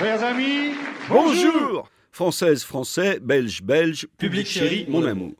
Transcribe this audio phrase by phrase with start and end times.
[0.00, 0.70] Chers amis,
[1.10, 5.32] Bonjour Française, Français, Belge, Belge, public chéri, mon amour.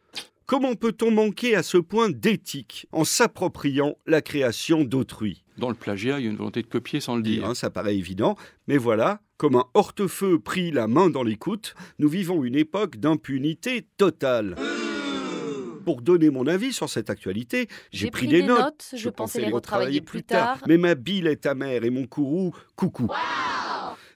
[0.44, 5.44] Comment peut-on manquer à ce point d'éthique en s'appropriant la création d'autrui?
[5.57, 7.46] Dans le plagiat, il y a une volonté de copier sans le dire.
[7.46, 8.36] Hein, Ça paraît évident,
[8.68, 13.87] mais voilà, comme un hortefeux pris la main dans l'écoute, nous vivons une époque d'impunité
[13.97, 14.57] totale.
[15.87, 18.91] Pour donner mon avis sur cette actualité, j'ai pris, des notes.
[18.95, 20.59] je pensais les retravailler plus tard.
[20.69, 23.09] Mais ma bile est amère et mon courroux, coucou.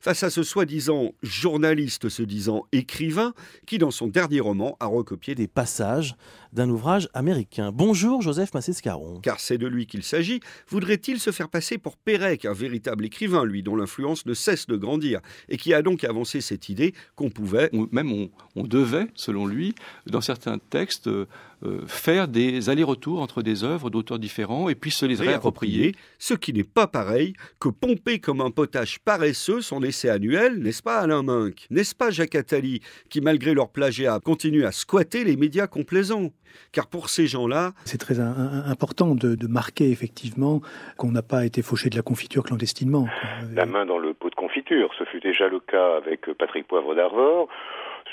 [0.04, 3.32] Face à ce soi-disant journaliste se disant écrivain,
[3.66, 6.14] qui dans son dernier roman a recopié des passages
[6.52, 7.72] d'un ouvrage américain.
[7.72, 9.20] Bonjour Joseph Massescaron.
[9.22, 13.46] car c'est de lui qu'il s'agit, voudrait-il se faire passer pour Pérec, un véritable écrivain,
[13.46, 17.30] lui, dont l'influence ne cesse de grandir, et qui a donc avancé cette idée qu'on
[17.30, 19.74] pouvait, On- même on, on devait, selon lui,
[20.06, 21.26] dans certains textes, euh,
[21.64, 25.78] euh, faire des allers-retours entre des œuvres d'auteurs différents et puis se les réapproprier.
[25.78, 30.58] réapproprier, ce qui n'est pas pareil que pomper comme un potage paresseux son essai annuel,
[30.58, 31.66] n'est-ce pas Alain Minck?
[31.70, 32.80] N'est-ce pas Jacques Attali,
[33.10, 36.30] qui malgré leur plagiat continue à squatter les médias complaisants?
[36.72, 40.60] Car pour ces gens-là, C'est très un- un- important de, de marquer effectivement
[40.96, 43.04] qu'on n'a pas été fauché de la confiture clandestinement.
[43.04, 43.48] quoi.
[43.54, 44.90] la main dans le pot de confiture.
[44.98, 47.48] Ce fut déjà le cas avec Patrick Poivre d'Arvor.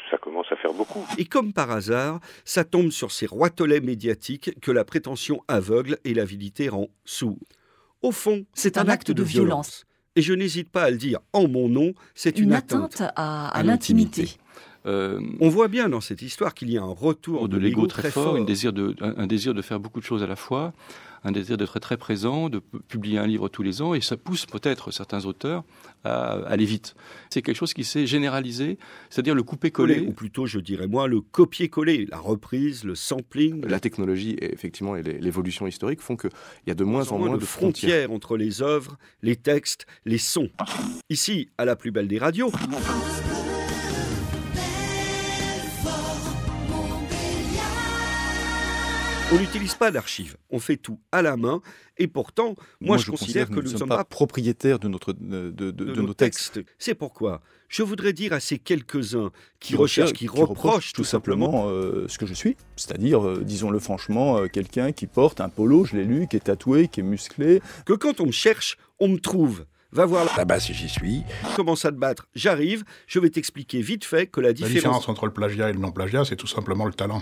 [0.09, 1.05] Ça commence à faire beaucoup.
[1.17, 6.13] et comme par hasard, ça tombe sur ces roitelets médiatiques que la prétention aveugle et
[6.13, 7.37] l'avidité rend sourd.
[8.01, 9.85] Au fond, c'est un, acte de violence.
[10.15, 12.95] Et je n'hésite pas à le dire en mon nom, c'est une, Une atteinte.
[13.01, 14.29] atteinte à, à à l'intimité.
[14.85, 18.09] Euh, On voit bien dans cette histoire qu'il y a un retour de l'ego très
[18.11, 20.73] fort, une désir de, un, un désir de faire beaucoup de choses à la fois,
[21.23, 24.17] un désir d'être très présent, de pu- publier un livre tous les ans, et ça
[24.17, 25.63] pousse peut-être certains auteurs
[26.03, 26.95] à aller vite.
[27.29, 28.77] C'est quelque chose qui s'est généralisé,
[29.09, 29.99] c'est-à-dire le coller, couper-coller.
[30.07, 34.95] ou plutôt, je dirais moi, le copier-coller, la reprise, le sampling, La technologie et effectivement
[34.95, 36.31] et l'évolution historique font qu'il
[36.67, 37.91] y a de moins en moins de frontières.
[38.07, 40.49] frontières entre les œuvres, les textes, les sons.
[41.09, 42.51] Ici, à la plus belle des radios,
[49.33, 51.61] on n'utilise pas d'archives, on fait tout à la main,
[51.97, 55.71] et pourtant, moi, je, considère que nous ne sommes pas propriétaires de, notre, de, de-
[55.71, 56.59] de de nos textes.
[56.77, 59.31] C'est pourquoi je voudrais dire à ces quelques-uns
[59.61, 63.25] qui Qui recherchent, recherchent- qui, qui reprochent tout simplement euh, ce que je suis, c'est-à-dire,
[63.25, 66.87] euh, disons-le franchement, euh, quelqu'un qui porte un polo, je l'ai lu, qui est tatoué,
[66.89, 67.61] qui est musclé.
[67.85, 69.65] que quand on me cherche, on me trouve.
[69.93, 71.21] Va voir là, là-bas si j'y suis.
[71.55, 74.73] commence à te battre, j'arrive, je vais t'expliquer vite fait que la La différence...
[74.73, 77.21] différence entre le plagiat et le non-plagiat, c'est tout simplement le talent.